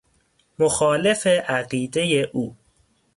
مخالف 0.59 1.27
عقیده 1.27 2.01
او 2.33 2.55